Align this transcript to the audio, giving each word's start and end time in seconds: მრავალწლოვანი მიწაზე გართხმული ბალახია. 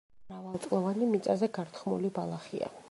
მრავალწლოვანი 0.29 1.11
მიწაზე 1.11 1.51
გართხმული 1.59 2.13
ბალახია. 2.19 2.77